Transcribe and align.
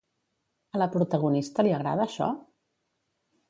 A 0.77 0.81
la 0.83 0.87
protagonista 0.95 1.67
li 1.69 1.77
agrada 1.81 2.09
això? 2.09 2.33